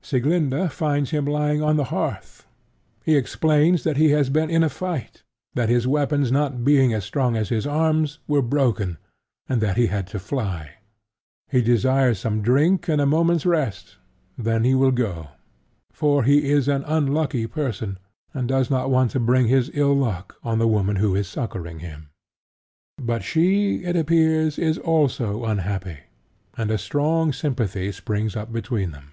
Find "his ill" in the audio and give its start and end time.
19.48-19.94